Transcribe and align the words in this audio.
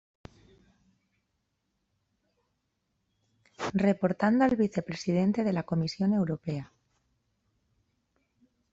Reportando 3.87 4.43
al 4.45 4.55
vicepresidente 4.55 5.43
de 5.43 5.53
la 5.53 5.61
Comisión 5.61 6.11
Europea. 6.13 6.71